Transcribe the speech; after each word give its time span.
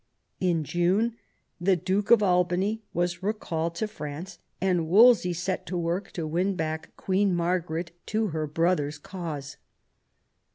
In 0.39 0.63
June 0.63 1.15
the 1.59 1.75
Duke 1.75 2.09
of 2.09 2.23
Albany 2.23 2.81
was 2.91 3.21
recalled 3.21 3.75
to 3.75 3.87
France, 3.87 4.39
and 4.59 4.87
Wolsey 4.87 5.31
set 5.31 5.67
to 5.67 5.77
work 5.77 6.11
to 6.13 6.25
win 6.25 6.55
back 6.55 6.95
Queen 6.97 7.35
Margaret 7.35 7.91
to 8.07 8.29
her 8.29 8.47
brother's 8.47 8.97
cause. 8.97 9.57